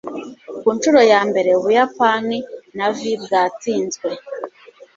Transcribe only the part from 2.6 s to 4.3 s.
navy bwatsinzwe